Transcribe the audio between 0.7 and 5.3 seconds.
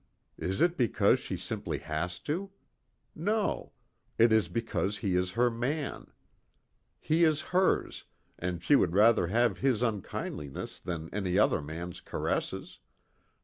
because she simply has to? No. It is because he